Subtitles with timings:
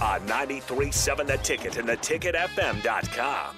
[0.00, 3.56] On 93.7 The Ticket and theticketfm.com.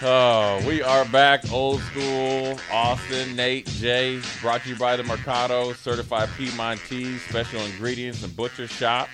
[0.00, 1.50] Oh, we are back.
[1.50, 2.56] Old school.
[2.70, 4.20] Austin, Nate, Jay.
[4.40, 7.20] Brought to you by the Mercado Certified Piedmontese.
[7.22, 9.08] Special ingredients and butcher shop.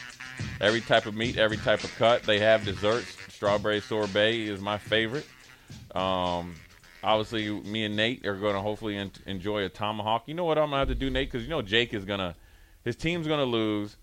[0.60, 2.22] Every type of meat, every type of cut.
[2.22, 3.16] They have desserts.
[3.28, 5.26] Strawberry sorbet is my favorite.
[5.94, 6.54] Um,
[7.02, 10.24] obviously, me and Nate are going to hopefully en- enjoy a tomahawk.
[10.26, 11.30] You know what I'm going to have to do, Nate?
[11.30, 12.34] Because you know Jake is going to,
[12.84, 13.96] his team's going to lose.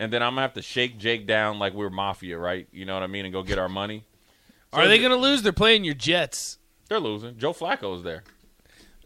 [0.00, 2.66] And then I'm going to have to shake Jake down like we're mafia, right?
[2.72, 3.24] You know what I mean?
[3.24, 4.04] And go get our money.
[4.72, 5.42] Are they going to lose?
[5.42, 6.58] They're playing your Jets.
[6.88, 7.38] They're losing.
[7.38, 8.24] Joe Flacco's there.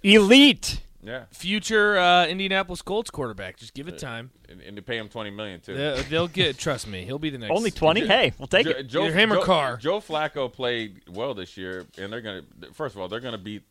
[0.02, 0.80] Elite.
[1.06, 1.24] Yeah.
[1.30, 3.56] Future uh, Indianapolis Colts quarterback.
[3.58, 4.30] Just give it time.
[4.48, 5.74] And, and they pay him twenty million too.
[5.74, 6.58] They'll, they'll get.
[6.58, 7.52] Trust me, he'll be the next.
[7.56, 8.06] Only 20?
[8.06, 8.82] Hey, we'll take Jo- it.
[8.88, 9.76] Joe, Either him or Joe- Carr.
[9.76, 12.42] Joe Flacco played well this year, and they're gonna.
[12.72, 13.62] First of all, they're gonna beat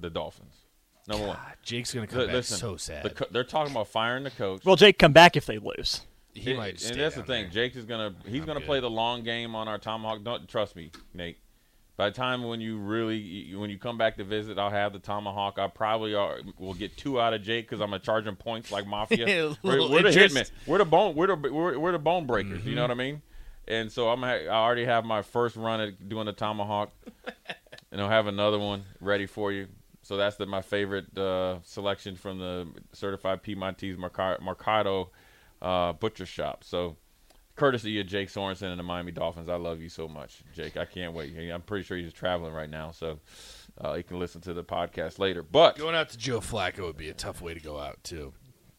[0.00, 0.54] the Dolphins.
[1.08, 1.36] Number one.
[1.62, 3.02] Jake's going to come Li- back listen, so sad.
[3.02, 4.64] the co- they're talking about firing the coach.
[4.64, 6.02] Well, Jake come back if they lose?
[6.32, 6.78] he And- might.
[6.80, 7.44] Stay and that's the thing.
[7.44, 7.50] there.
[7.50, 8.14] Jake is gonna.
[8.24, 8.66] He's I'm gonna good.
[8.66, 10.22] play the long game on our tomahawk.
[10.22, 11.38] Don't trust me, Nate.
[12.02, 14.98] By the time when you really when you come back to visit, I'll have the
[14.98, 15.60] tomahawk.
[15.60, 18.72] I probably are, will get two out of Jake because I'm gonna charge him points
[18.72, 19.24] like mafia.
[19.52, 20.50] A we're, we're the hitmen.
[20.66, 21.14] We're the bone.
[21.14, 22.58] We're the we're, we're the bone breakers.
[22.58, 22.68] Mm-hmm.
[22.68, 23.22] You know what I mean?
[23.68, 26.90] And so I'm ha- I already have my first run at doing the tomahawk,
[27.92, 29.68] and I'll have another one ready for you.
[30.02, 35.10] So that's the, my favorite uh, selection from the certified Piedmontese Merca- Mercado
[35.60, 36.64] uh, butcher shop.
[36.64, 36.96] So
[37.56, 39.48] courtesy of Jake Sorensen and the Miami Dolphins.
[39.48, 40.76] I love you so much, Jake.
[40.76, 41.36] I can't wait.
[41.50, 43.20] I'm pretty sure he's traveling right now, so
[43.84, 45.42] uh, you can listen to the podcast later.
[45.42, 48.32] But Going out to Joe Flacco would be a tough way to go out too.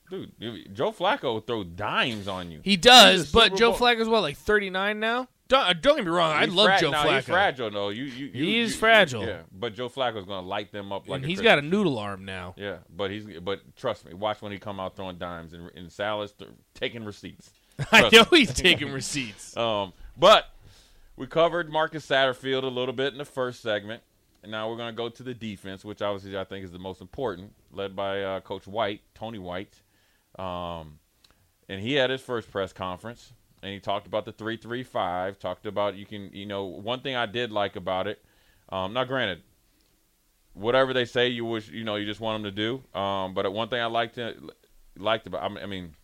[0.10, 2.62] dude, Joe Flacco will throw dimes on you.
[2.64, 5.28] He does, but Joe Flacco's what, like 39 now?
[5.50, 6.32] Don't, uh, don't get me wrong.
[6.32, 7.16] I love fra- Joe no, Flacco.
[7.16, 7.90] He's fragile, though.
[7.90, 9.26] You, you, you, He is you- fragile.
[9.26, 11.62] Yeah, but Joe Flacco's going to light them up like and a he's got a
[11.62, 12.56] noodle arm now.
[12.58, 15.92] Yeah, but he's but trust me, watch when he come out throwing dimes and, and
[15.92, 17.52] Sal's th- taking receipts.
[17.92, 19.56] I know he's taking receipts.
[19.58, 20.50] Um, but
[21.16, 24.04] we covered Marcus Satterfield a little bit in the first segment,
[24.42, 26.80] and now we're going to go to the defense, which obviously I think is the
[26.80, 29.82] most important, led by uh, Coach White, Tony White.
[30.38, 31.00] Um,
[31.70, 35.40] and he had his first press conference, and he talked about the three three five.
[35.40, 38.24] Talked about you can, you know, one thing I did like about it.
[38.70, 39.42] Um, now, granted,
[40.54, 43.00] whatever they say, you wish, you know, you just want them to do.
[43.00, 44.20] Um, but one thing I liked
[44.98, 45.96] liked about, I mean,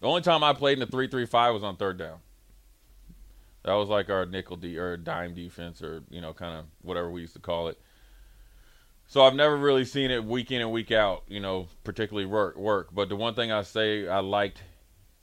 [0.00, 2.18] the only time I played in the three three five was on third down.
[3.64, 7.10] That was like our nickel D or dime defense, or you know, kind of whatever
[7.10, 7.78] we used to call it.
[9.06, 12.56] So I've never really seen it week in and week out, you know, particularly work
[12.56, 12.88] work.
[12.94, 14.62] But the one thing I say I liked,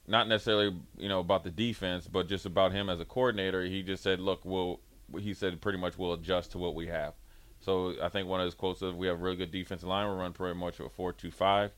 [0.08, 3.84] not necessarily you know about the defense, but just about him as a coordinator, he
[3.84, 4.80] just said, "Look, we'll,"
[5.20, 7.14] he said, pretty much we'll adjust to what we have.
[7.62, 10.10] So I think one of his quotes is, "We have a really good defensive line.
[10.10, 11.72] We run pretty much a four-two-five.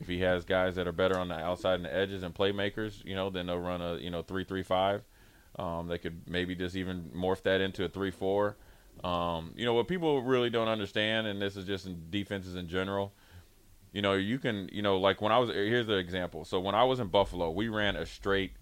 [0.00, 3.04] If he has guys that are better on the outside and the edges and playmakers,
[3.04, 5.02] you know, then they'll run a you know three-three-five.
[5.58, 8.56] Um, they could maybe just even morph that into a three-four.
[9.02, 12.68] Um, you know what people really don't understand, and this is just in defenses in
[12.68, 13.12] general.
[13.92, 16.44] You know, you can, you know, like when I was here's the example.
[16.44, 18.52] So when I was in Buffalo, we ran a straight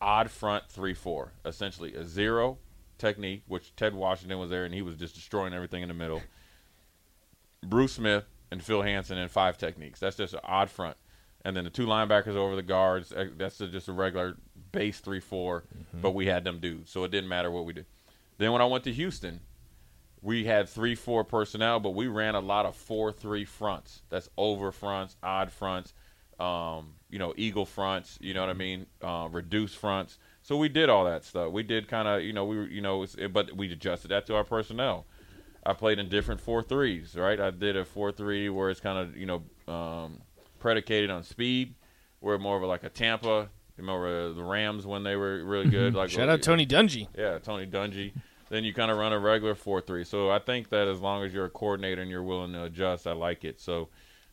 [0.00, 2.58] odd front three-four, essentially a zero
[2.98, 6.22] technique, which Ted Washington was there and he was just destroying everything in the middle.
[7.62, 10.00] Bruce Smith and Phil Hansen in five techniques.
[10.00, 10.96] That's just an odd front.
[11.44, 13.12] And then the two linebackers over the guards.
[13.12, 14.36] eh, That's just a regular
[14.72, 15.64] base 3 4,
[16.02, 16.90] but we had them dudes.
[16.90, 17.86] So it didn't matter what we did.
[18.38, 19.40] Then when I went to Houston,
[20.22, 24.02] we had 3 4 personnel, but we ran a lot of 4 3 fronts.
[24.10, 25.94] That's over fronts, odd fronts,
[26.38, 28.86] um, you know, eagle fronts, you know what I mean?
[29.02, 30.18] Uh, reduced fronts.
[30.42, 31.52] So we did all that stuff.
[31.52, 34.26] We did kind of, you know, we were, you know, it's- but we adjusted that
[34.26, 35.06] to our personnel.
[35.64, 37.38] I played in different four threes, right?
[37.38, 40.20] I did a four three where it's kind of you know um,
[40.58, 41.74] predicated on speed,
[42.20, 45.94] where more of a, like a Tampa, remember the Rams when they were really good.
[45.94, 47.08] Like Shout out Tony Dungy.
[47.16, 48.12] yeah, Tony Dungy.
[48.48, 50.04] Then you kind of run a regular four three.
[50.04, 53.06] So I think that as long as you're a coordinator and you're willing to adjust,
[53.06, 53.60] I like it.
[53.60, 53.88] So,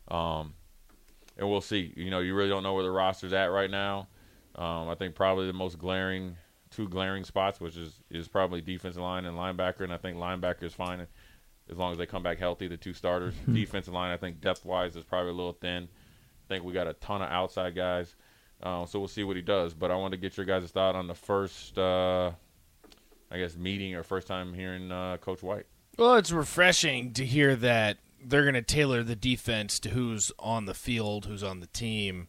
[0.08, 0.54] um,
[1.36, 1.92] and we'll see.
[1.96, 4.08] You know, you really don't know where the roster's at right now.
[4.56, 6.36] Um, I think probably the most glaring
[6.70, 10.64] two glaring spots, which is is probably defensive line and linebacker, and I think linebacker
[10.64, 11.06] is fine
[11.70, 12.68] as long as they come back healthy.
[12.68, 15.84] The two starters, defensive line, I think depth wise is probably a little thin.
[15.84, 18.14] I think we got a ton of outside guys,
[18.62, 19.74] uh, so we'll see what he does.
[19.74, 22.30] But I want to get your guys' thought on the first, uh,
[23.30, 25.66] I guess, meeting or first time hearing uh, Coach White.
[25.98, 30.66] Well, it's refreshing to hear that they're going to tailor the defense to who's on
[30.66, 32.28] the field, who's on the team.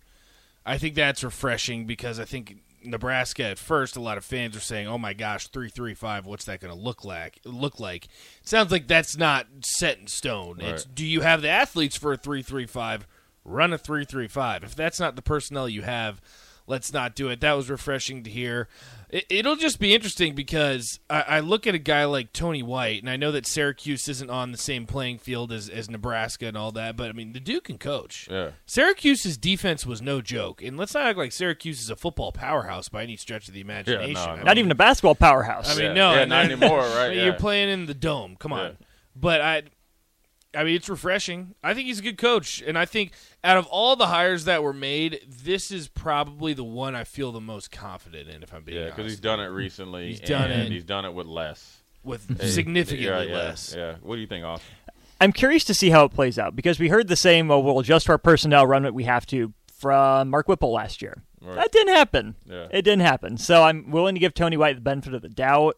[0.66, 4.62] I think that's refreshing because I think Nebraska at first, a lot of fans are
[4.62, 6.26] saying, "Oh my gosh, three three five.
[6.26, 8.06] What's that going to look like?" Look like?
[8.06, 10.60] It sounds like that's not set in stone.
[10.62, 13.08] It's do you have the athletes for a three three five?
[13.46, 14.64] Run a three three five.
[14.64, 16.22] If that's not the personnel you have,
[16.70, 17.42] let's not do it.
[17.42, 18.70] That was refreshing to hear.
[19.10, 23.02] It, it'll just be interesting because I, I look at a guy like Tony White,
[23.02, 26.56] and I know that Syracuse isn't on the same playing field as, as Nebraska and
[26.56, 28.28] all that, but I mean, the Duke can coach.
[28.30, 28.52] Yeah.
[28.68, 32.88] Syracuse's defense was no joke, and let's not act like Syracuse is a football powerhouse
[32.88, 34.14] by any stretch of the imagination.
[34.14, 34.36] no, I no.
[34.36, 35.72] mean- Not even a basketball powerhouse.
[35.72, 35.94] I mean, Yeah.
[35.94, 37.16] no, Yeah, not anymore, right?
[37.16, 38.36] You're playing in the dome.
[38.40, 38.66] Come on.
[38.80, 38.86] Yeah.
[39.16, 39.64] But I,
[40.56, 41.54] I mean, it's refreshing.
[41.64, 43.12] I think he's a good coach, and I think
[43.44, 47.32] out of all the hires that were made, this is probably the one I feel
[47.32, 48.42] the most confident in.
[48.42, 50.08] If I'm being Yeah, because he's done it recently.
[50.08, 50.72] He's done and it.
[50.72, 51.84] He's done it with less.
[52.04, 53.76] with significantly yeah, yeah, less.
[53.78, 53.96] Yeah.
[54.02, 54.74] What do you think, Austin?
[55.22, 57.80] I'm curious to see how it plays out because we heard the same, oh, we'll
[57.80, 61.24] adjust our personnel, run what we have to from Mark Whipple last year.
[61.42, 61.56] Right.
[61.56, 62.36] That didn't happen.
[62.46, 62.68] Yeah.
[62.72, 63.38] It didn't happen.
[63.38, 65.78] So I'm willing to give Tony White the benefit of the doubt.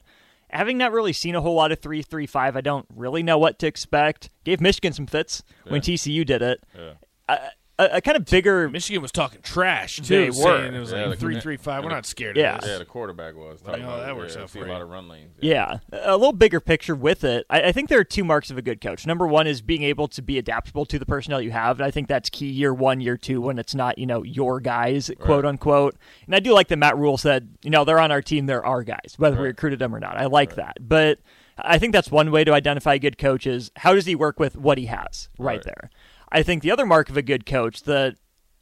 [0.52, 3.38] Having not really seen a whole lot of 3 3 5, I don't really know
[3.38, 4.30] what to expect.
[4.44, 6.64] Gave Michigan some fits when TCU did it.
[6.78, 6.94] Yeah.
[7.30, 7.40] A,
[7.82, 8.70] a, a kind of bigger.
[8.70, 10.34] Michigan was talking trash too, They were.
[10.34, 11.84] saying it was Yeah, like the- three three five.
[11.84, 12.56] We're not scared Yeah.
[12.56, 12.70] of this.
[12.70, 13.60] Yeah, the quarterback was.
[13.68, 15.32] I know, oh, that works yeah, out see for a lot of run lanes.
[15.40, 17.46] Yeah, a little bigger picture with it.
[17.50, 19.06] I, I think there are two marks of a good coach.
[19.08, 21.80] Number one is being able to be adaptable to the personnel you have.
[21.80, 24.60] And I think that's key year one, year two, when it's not, you know, your
[24.60, 25.96] guys, quote unquote.
[26.26, 28.66] And I do like that Matt Rhule said, you know, they're on our team, they're
[28.66, 30.18] our guys, whether we recruited them or not.
[30.18, 30.78] I like that.
[30.80, 31.20] But
[31.64, 33.72] I think that's one way to identify good coaches.
[33.76, 35.64] how does he work with what he has right, Right.
[35.64, 35.90] there.
[36.32, 38.16] I think the other mark of a good coach that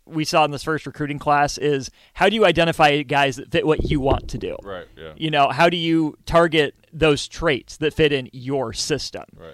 [0.05, 3.67] we saw in this first recruiting class is how do you identify guys that fit
[3.67, 4.55] what you want to do?
[4.63, 4.87] Right.
[4.97, 5.13] Yeah.
[5.17, 9.53] you know how do you target those traits that fit in your system Right.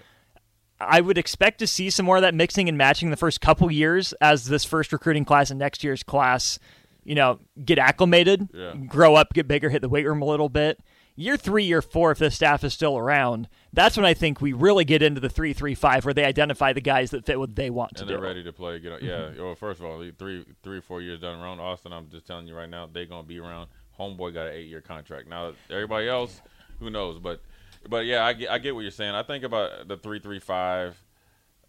[0.79, 3.69] i would expect to see some more of that mixing and matching the first couple
[3.69, 6.57] years as this first recruiting class and next year's class
[7.03, 8.75] you know get acclimated Yeah.
[8.87, 10.79] grow up get bigger hit the weight room a little bit
[11.15, 14.51] year three year four if the staff is still around that's when i think we
[14.53, 17.55] really get into the three three five where they identify the guys that fit what
[17.55, 18.79] they want to And do they're ready to play.
[18.79, 19.31] Get yeah.
[19.37, 21.93] Well, first of all, the three, three, or four years down the road, Austin.
[21.93, 23.67] I'm just telling you right now, they're gonna be around.
[23.99, 25.27] Homeboy got an eight-year contract.
[25.29, 26.41] Now, everybody else,
[26.79, 27.17] who knows?
[27.17, 27.41] But,
[27.87, 29.15] but yeah, I get, I get what you're saying.
[29.15, 31.01] I think about the three-three-five.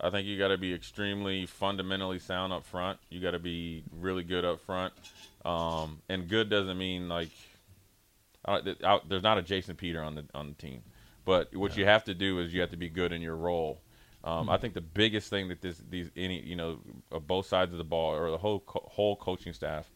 [0.00, 2.98] I think you got to be extremely fundamentally sound up front.
[3.10, 4.92] You got to be really good up front.
[5.44, 7.30] Um, and good doesn't mean like
[8.46, 10.82] I, I, there's not a Jason Peter on the on the team,
[11.24, 13.80] but what you have to do is you have to be good in your role.
[14.24, 16.80] Um, I think the biggest thing that this these any you know
[17.12, 19.88] of both sides of the ball or the whole co- whole coaching staff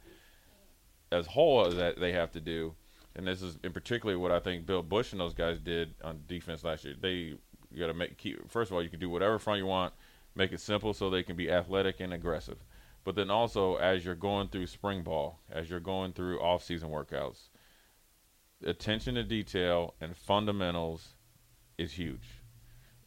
[1.13, 2.75] as whole as that they have to do,
[3.17, 6.23] and this is in particularly what I think Bill Busch and those guys did on
[6.29, 6.95] defense last year.
[7.01, 7.35] They
[7.73, 9.93] you got to make keep first of all you can do whatever front you want,
[10.35, 12.59] make it simple so they can be athletic and aggressive.
[13.03, 16.91] But then also as you're going through spring ball, as you're going through off season
[16.91, 17.49] workouts,
[18.65, 21.15] attention to detail and fundamentals
[21.79, 22.41] is huge.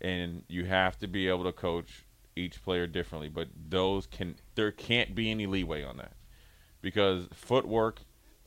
[0.01, 2.05] And you have to be able to coach
[2.36, 6.13] each player differently, but those can there can't be any leeway on that.
[6.81, 8.01] Because footwork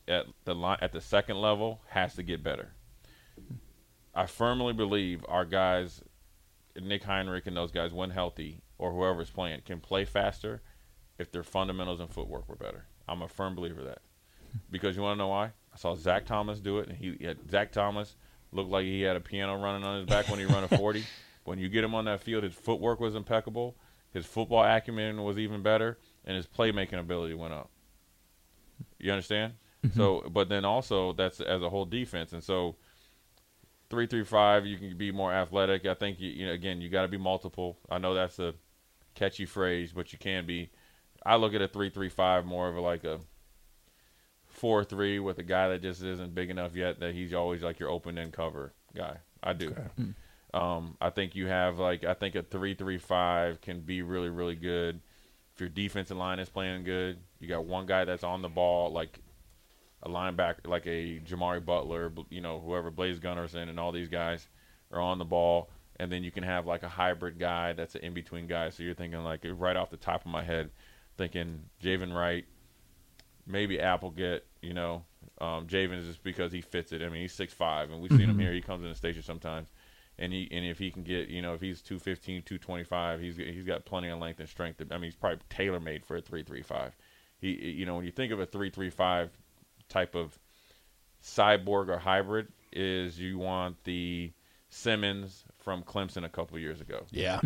[0.09, 2.73] at the line at the second level has to get better.
[4.15, 6.03] I firmly believe our guys
[6.81, 10.63] Nick Henrich and those guys when healthy or whoever's playing can play faster
[11.19, 12.87] if their fundamentals and footwork were better.
[13.09, 14.01] I'm a firm believer that.
[14.71, 15.53] Because you want to know why?
[15.77, 18.17] I saw Zach Thomas do it, and he had, Zach Thomas
[18.51, 21.05] looked like he had a piano running on his back when he ran a 40.
[21.45, 23.77] When you get him on that field, his footwork was impeccable,
[24.13, 27.71] his football acumen was even better, and his playmaking ability went up.
[28.99, 29.53] You understand?
[29.85, 29.97] Mm-hmm.
[29.97, 32.75] So, but then also that's as a whole defense, and so
[33.91, 35.87] three three five, you can be more athletic.
[35.87, 37.79] I think you, you know again you got to be multiple.
[37.89, 38.53] I know that's a
[39.15, 40.71] catchy phrase, but you can be.
[41.25, 43.21] I look at a three three five more of a, like a
[44.57, 47.79] four three with a guy that just isn't big enough yet that he's always like
[47.79, 49.19] your open end cover guy.
[49.43, 49.75] I do.
[50.55, 54.31] Um, I think you have like I think a three three five can be really
[54.31, 55.01] really good
[55.55, 57.19] if your defensive line is playing good.
[57.39, 59.21] You got one guy that's on the ball like
[60.03, 64.49] a linebacker like a Jimari Butler, you know whoever Blaise Gunnerson and all these guys
[64.91, 68.03] are on the ball, and then you can have like a hybrid guy that's an
[68.03, 68.71] in between guy.
[68.71, 70.71] So you're thinking like right off the top of my head,
[71.19, 72.47] thinking Javin Wright,
[73.47, 75.05] maybe Applegate, you know,
[75.41, 77.03] um, Javin is just because he fits it.
[77.03, 78.53] I mean, he's six five, and we've seen him here.
[78.53, 79.69] He comes in the station sometimes,
[80.19, 83.65] and he and if he can get, you know, if he's 215, 225, he's he's
[83.65, 84.83] got plenty of length and strength.
[84.91, 86.97] I mean, he's probably tailor made for a three three five.
[87.39, 89.31] He, you know, when you think of a three three five
[89.89, 90.39] type of
[91.23, 94.33] cyborg or hybrid, is you want the
[94.69, 97.05] Simmons from Clemson a couple years ago.
[97.11, 97.41] Yeah.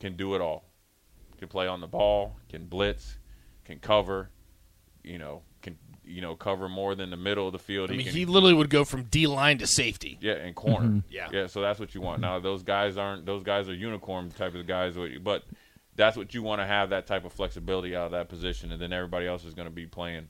[0.00, 0.64] Can do it all.
[1.38, 2.36] Can play on the ball.
[2.48, 3.18] Can blitz.
[3.64, 4.30] Can cover.
[5.02, 5.42] You know.
[5.60, 7.90] Can you know cover more than the middle of the field.
[7.90, 10.18] I mean, can, he literally would go from D line to safety.
[10.20, 11.02] yeah, and corner.
[11.08, 11.28] Yeah.
[11.32, 11.46] yeah.
[11.46, 12.20] So that's what you want.
[12.20, 13.26] Now those guys aren't.
[13.26, 15.44] Those guys are unicorn type of guys, but
[15.94, 18.80] that's what you want to have that type of flexibility out of that position, and
[18.80, 20.28] then everybody else is going to be playing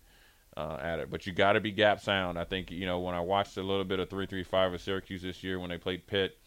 [0.57, 1.11] uh, at it.
[1.11, 2.39] But you got to be gap sound.
[2.39, 4.81] I think you know when I watched a little bit of three three five of
[4.81, 6.39] Syracuse this year when they played Pitt,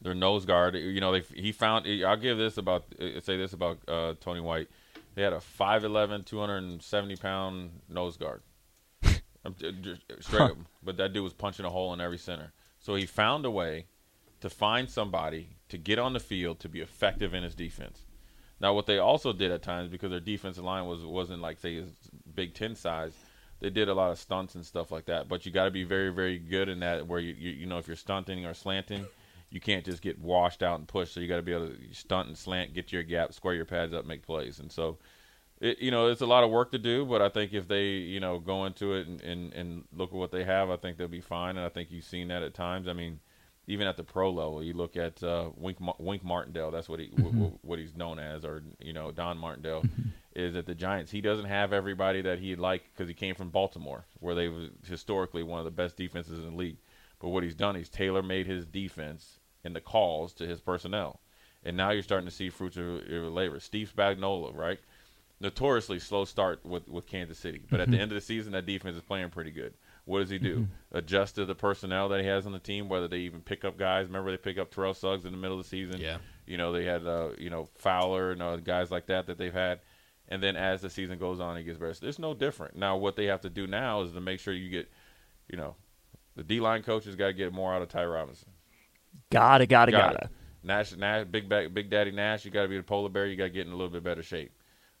[0.00, 0.74] their nose guard.
[0.74, 1.86] You know, they he found.
[2.04, 4.68] I'll give this about uh, say this about uh, Tony White.
[5.14, 8.42] He had a 5'11", 270 pound nose guard.
[9.44, 10.56] I'm j- j- straight up.
[10.82, 12.52] But that dude was punching a hole in every center.
[12.78, 13.86] So he found a way
[14.40, 18.06] to find somebody to get on the field to be effective in his defense.
[18.60, 21.76] Now, what they also did at times, because their defensive line was wasn't like say
[21.76, 21.90] his
[22.34, 23.12] Big Ten size,
[23.60, 25.28] they did a lot of stunts and stuff like that.
[25.28, 27.06] But you got to be very, very good in that.
[27.06, 29.06] Where you, you you know if you're stunting or slanting,
[29.52, 31.12] you can't just get washed out and pushed.
[31.12, 33.66] So you got to be able to stunt and slant, get your gap, square your
[33.66, 34.58] pads up, make plays.
[34.58, 34.98] And so,
[35.60, 37.04] it, you know, it's a lot of work to do.
[37.04, 40.16] But I think if they you know go into it and, and and look at
[40.16, 41.56] what they have, I think they'll be fine.
[41.56, 42.88] And I think you've seen that at times.
[42.88, 43.20] I mean
[43.66, 46.70] even at the pro level, you look at uh, Wink Wink Martindale.
[46.70, 49.84] That's what he w- w- what he's known as, or you know Don Martindale,
[50.34, 51.12] is at the Giants.
[51.12, 54.70] He doesn't have everybody that he'd like because he came from Baltimore, where they was
[54.88, 56.78] historically one of the best defenses in the league.
[57.20, 61.20] But what he's done, he's tailor made his defense and the calls to his personnel,
[61.64, 63.60] and now you're starting to see fruits of your labor.
[63.60, 64.78] Steve Spagnuolo, right?
[65.40, 68.66] Notoriously slow start with with Kansas City, but at the end of the season, that
[68.66, 69.74] defense is playing pretty good.
[70.04, 70.66] What does he do?
[70.92, 73.78] Adjust to the personnel that he has on the team, whether they even pick up
[73.78, 74.06] guys.
[74.06, 76.00] Remember, they pick up Terrell Suggs in the middle of the season.
[76.00, 76.18] Yeah.
[76.46, 79.52] You know, they had, uh, you know, Fowler and uh, guys like that that they've
[79.52, 79.80] had.
[80.28, 81.94] And then as the season goes on, it gets better.
[81.94, 82.76] So it's no different.
[82.76, 84.90] Now, what they have to do now is to make sure you get,
[85.48, 85.76] you know,
[86.34, 88.51] the D line coaches got to get more out of Ty Robinson.
[89.30, 90.24] Gotta, gotta, Got gotta.
[90.24, 90.30] it.
[90.64, 93.26] Nash, Nash, Big Big Daddy Nash, you got to be the polar bear.
[93.26, 94.52] You got to get in a little bit better shape.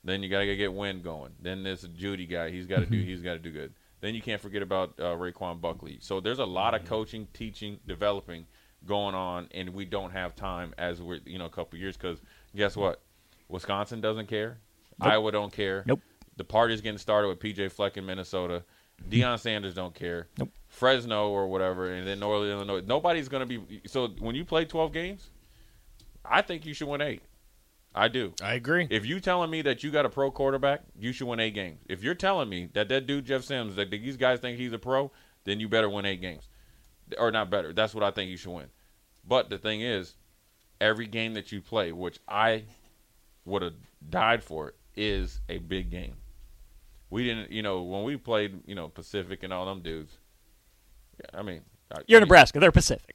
[0.04, 1.32] Then you got to get wind going.
[1.40, 2.50] Then there's a Judy guy.
[2.50, 2.98] He's got to do.
[2.98, 3.72] He's got to do good.
[4.00, 5.98] Then you can't forget about uh, Ru'Quan Buckley.
[6.00, 8.46] So there's a lot of coaching, teaching, developing
[8.84, 12.20] going on, and we don't have time as we're you know a couple years because
[12.56, 13.00] guess what?
[13.48, 14.58] Wisconsin doesn't care.
[15.00, 15.84] Iowa don't care.
[15.86, 16.00] Nope.
[16.36, 18.64] The party's getting started with PJ Fleck in Minnesota.
[19.08, 20.28] Deion Sanders don't care.
[20.38, 20.50] Nope.
[20.68, 22.82] Fresno or whatever, and then Northern Illinois.
[22.86, 23.82] Nobody's going to be.
[23.86, 25.28] So when you play 12 games,
[26.24, 27.22] I think you should win eight.
[27.94, 28.32] I do.
[28.42, 28.86] I agree.
[28.88, 31.80] If you telling me that you got a pro quarterback, you should win eight games.
[31.88, 34.78] If you're telling me that that dude Jeff Sims, that these guys think he's a
[34.78, 35.10] pro,
[35.44, 36.48] then you better win eight games,
[37.18, 37.72] or not better.
[37.74, 38.68] That's what I think you should win.
[39.28, 40.14] But the thing is,
[40.80, 42.64] every game that you play, which I
[43.44, 43.74] would have
[44.08, 46.14] died for, is a big game.
[47.12, 50.16] We didn't, you know, when we played, you know, Pacific and all them dudes.
[51.20, 51.60] Yeah, I mean,
[52.06, 52.58] You're I mean, Nebraska.
[52.58, 53.14] They're Pacific.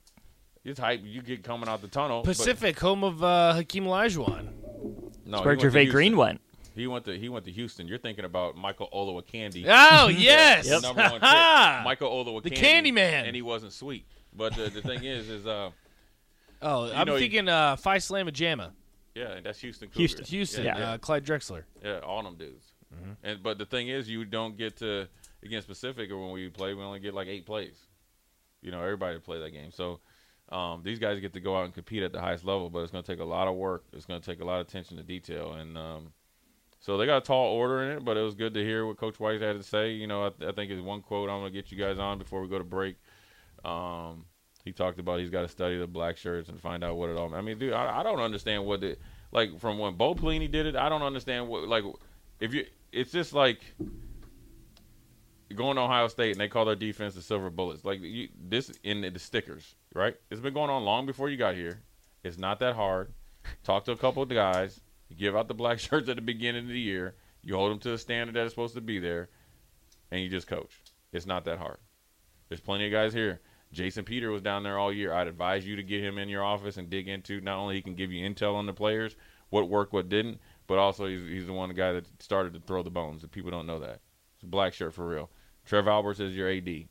[0.63, 1.01] It's hype.
[1.04, 2.22] You get coming out the tunnel.
[2.22, 4.27] but- Pacific, home of uh, Hakeem Olajuwon.
[4.46, 6.42] No, That's he where went to Gervais Green went.
[6.75, 7.88] He went to he went to Houston.
[7.88, 9.66] You're thinking about Michael Olowokandi.
[9.68, 12.44] Oh yes, the number one pick, Michael Olowokandi.
[12.44, 13.25] The Candy Man.
[13.25, 14.06] and he wasn't sweet.
[14.32, 15.72] But the, the thing is, is uh,
[16.62, 18.70] Oh, I'm know he- thinking uh, Phi Slamma Jamma.
[19.16, 19.88] yeah, and that's Houston.
[19.88, 19.98] Cougars.
[19.98, 20.25] Houston.
[20.25, 20.92] Houston, yeah, Yeah.
[20.92, 21.63] Uh, Clyde Drexler.
[21.84, 22.63] yeah, all them dudes.
[23.24, 25.08] And but the thing is, you don't get to
[25.44, 27.77] against Pacific or when we play, we only get like eight plays.
[28.62, 29.72] You know, everybody play that game.
[29.72, 30.00] So
[30.50, 32.92] um, these guys get to go out and compete at the highest level, but it's
[32.92, 33.86] going to take a lot of work.
[33.94, 36.13] It's going to take a lot of attention to detail, and um,
[36.80, 38.06] so they got a tall order in it.
[38.06, 39.92] But it was good to hear what Coach White had to say.
[39.92, 42.18] You know, I, I think is one quote I'm going to get you guys on
[42.18, 42.96] before we go to break.
[43.66, 44.25] Um,
[44.63, 47.18] he talked about he's got to study the black shirts and find out what it
[47.18, 47.34] all.
[47.34, 48.98] I mean, dude, I, I don't understand what the
[49.32, 50.75] like from when Bo Pelini did it.
[50.75, 51.84] I don't understand what like
[52.39, 52.66] if you.
[52.91, 53.60] It's just like
[55.56, 57.86] going to Ohio State and they call their defense the Silver Bullets.
[57.86, 60.15] Like you, this in the, stickers, right?
[60.29, 61.82] It's been going on long before you got here.
[62.24, 63.13] It's not that hard.
[63.63, 64.82] Talk to a couple of guys.
[65.10, 67.15] You give out the black shirts at the beginning of the year.
[67.41, 69.29] You hold them to the standard that is supposed to be there,
[70.12, 70.82] and you just coach.
[71.13, 71.77] It's not that hard.
[72.50, 73.39] There's plenty of guys here.
[73.72, 75.13] Jason Peter was down there all year.
[75.13, 77.41] I'd advise you to get him in your office and dig into.
[77.41, 79.15] Not only he can give you intel on the players,
[79.50, 82.83] what worked, what didn't, but also he's, he's the one guy that started to throw
[82.83, 83.24] the bones.
[83.24, 84.01] And people don't know that.
[84.36, 85.29] It's a black shirt for real.
[85.65, 86.88] Trev Alberts is your AD.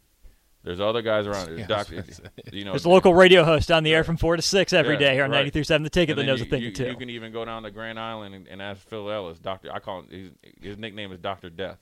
[0.65, 1.59] There's other guys around there.
[1.61, 4.03] Yeah, Doc, I was gonna you know, There's a local radio host on the air
[4.03, 5.53] from 4 to 6 every Yeah, day here on right.
[5.53, 6.87] 93.7 The Ticket that then knows you, a thing you, or two.
[6.87, 9.39] You can even go down to Grand Island and, and ask Phil Ellis.
[9.39, 10.09] Doctor, I call him.
[10.11, 11.79] His, his nickname is Doctor Death.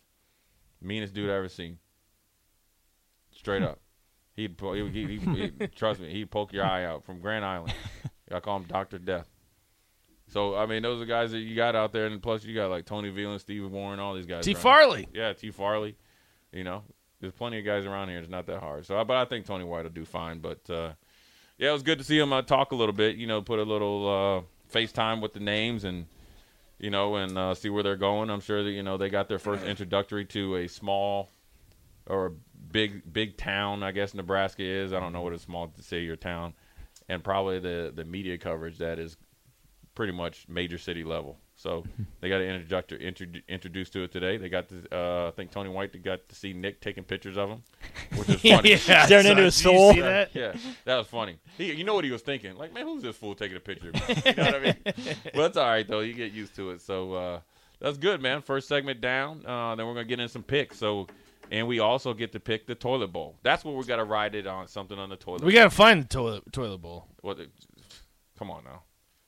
[0.82, 1.78] Meanest dude I ever seen.
[3.30, 3.80] Straight up.
[4.36, 7.44] He'd, po- he, he, he, he, trust me, he'd poke your eye out from Grand
[7.44, 7.72] Island.
[8.32, 9.28] I call him Doctor Death.
[10.28, 12.71] So I mean, those are guys that you got out there, and plus you got
[12.71, 14.45] like Tony Veland, Steve Warren, all these guys.
[14.45, 14.52] T.
[14.52, 14.62] around.
[14.62, 15.09] Farley.
[15.12, 15.50] Yeah, T.
[15.50, 15.97] Farley.
[16.52, 16.83] You know,
[17.21, 18.19] there's plenty of guys around here.
[18.19, 18.87] It's not that hard.
[18.87, 20.40] So, but I think Tony White will do fine.
[20.40, 20.93] But uh,
[21.59, 23.16] yeah, it was good to see him uh, talk a little bit.
[23.16, 26.07] You know, put a little uh, FaceTime with the names and
[26.78, 28.31] you know, and uh, see where they're going.
[28.31, 31.31] I'm sure that you know they got their first introductory to a small
[32.07, 32.31] or a
[32.71, 33.83] big big town.
[33.83, 34.93] I guess Nebraska is.
[34.93, 36.54] I don't know what a small city or town,
[37.09, 39.16] and probably the the media coverage that is
[39.94, 41.38] pretty much major city level.
[41.56, 41.84] So
[42.20, 44.36] they got an introductor intro- introduced to it today.
[44.36, 47.48] They got to, uh, I think Tony White got to see Nick taking pictures of
[47.48, 47.62] him,
[48.16, 48.70] which is funny.
[48.70, 49.92] yeah, Staring into saw- his did you soul.
[49.94, 50.34] see that?
[50.34, 51.36] Yeah, that was funny.
[51.56, 52.56] He, you know what he was thinking?
[52.56, 54.22] Like, man, who's this fool taking a picture of me?
[54.26, 54.76] You know what I mean?
[55.34, 56.00] Well, it's all right though.
[56.00, 56.80] You get used to it.
[56.80, 57.40] So uh,
[57.80, 58.42] that's good, man.
[58.42, 59.44] First segment down.
[59.46, 60.76] Uh, then we're gonna get in some picks.
[60.78, 61.06] So,
[61.52, 63.36] and we also get to pick the toilet bowl.
[63.44, 64.66] That's what we got to ride it on.
[64.66, 65.42] Something on the toilet.
[65.44, 67.06] We got to find the toilet toilet bowl.
[67.20, 67.36] What?
[67.36, 67.48] the-
[68.38, 68.82] Come on now.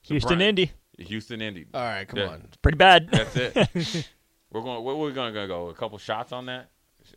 [0.07, 0.71] Houston, Brian- Indy.
[0.99, 1.65] Houston, Indy.
[1.73, 2.27] All right, come Yeah.
[2.29, 2.47] on.
[2.61, 3.09] Pretty bad.
[3.11, 3.55] That's it.
[4.51, 4.83] we're going.
[4.83, 5.67] What we're going to go?
[5.69, 6.69] A couple shots on that.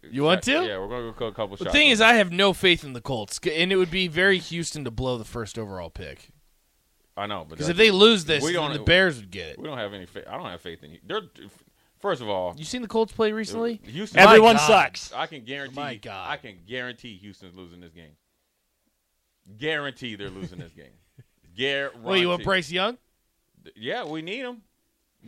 [0.08, 0.52] You want to?
[0.52, 1.72] Yeah, we're going to go a couple The shots.
[1.74, 4.06] The thing on is, I have no faith in the Colts, and it would be
[4.06, 6.28] very Houston to blow the first overall pick.
[7.16, 9.48] I know, but Because if they lose this, We then don't- the Bears would get
[9.48, 9.58] it.
[9.58, 10.24] we don't have any faith.
[10.28, 10.98] I don't have faith in you.
[11.04, 11.22] They're
[11.98, 13.80] first of all, You seen the Colts play recently?
[13.84, 14.20] Uh, Houston.
[14.20, 14.66] Everyone God.
[14.66, 15.12] sucks.
[15.12, 15.74] I can guarantee.
[15.74, 16.30] My God.
[16.30, 18.12] I can guarantee Houston's losing this game.
[19.58, 20.92] Guarantee they're losing this game.
[21.60, 21.98] Guarantee.
[22.02, 22.98] Well, you want Bryce Young?
[23.76, 24.62] Yeah, we need him.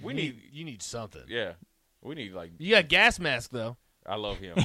[0.03, 0.43] We You need.
[0.53, 1.23] you need something.
[1.29, 1.53] Yeah,
[2.01, 2.53] we need like.
[2.59, 3.77] You got gas mask though.
[4.05, 4.55] I love him.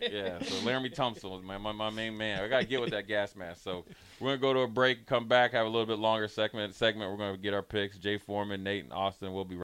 [0.00, 0.40] yeah.
[0.42, 2.40] So Laramie Thompson was my, my my main man.
[2.40, 3.62] I gotta get with that gas mask.
[3.64, 3.84] So
[4.20, 6.74] we're gonna go to a break, come back, have a little bit longer segment.
[6.74, 7.10] Segment.
[7.10, 7.98] We're gonna get our picks.
[7.98, 9.32] Jay Foreman, Nate, and Austin.
[9.32, 9.54] We'll be.
[9.54, 9.56] right